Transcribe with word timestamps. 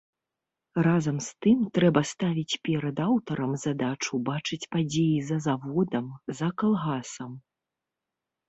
Разам 0.85 1.17
з 1.25 1.29
тым, 1.45 1.59
трэба 1.77 2.01
ставіць 2.13 2.59
перад 2.67 3.01
аўтарам 3.07 3.53
задачу 3.65 4.13
бачыць 4.31 4.61
падзеі 4.77 5.19
за 5.29 5.37
заводам, 5.47 6.07
за 6.41 6.47
калгасам. 6.63 7.31